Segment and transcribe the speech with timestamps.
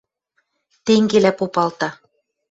[0.85, 1.89] Тенгелӓ попалта: